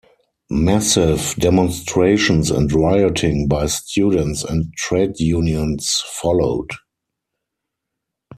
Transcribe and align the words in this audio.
Massive 0.49 1.35
demonstrations 1.37 2.49
and 2.49 2.73
rioting 2.73 3.47
by 3.47 3.67
students 3.67 4.43
and 4.43 4.73
trade 4.73 5.19
unions 5.19 6.01
followed. 6.19 6.71